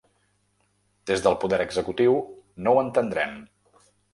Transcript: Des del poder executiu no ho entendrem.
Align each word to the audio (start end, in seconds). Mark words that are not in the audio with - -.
Des 1.11 1.21
del 1.27 1.37
poder 1.45 1.61
executiu 1.67 2.17
no 2.67 2.75
ho 2.77 2.83
entendrem. 2.89 3.41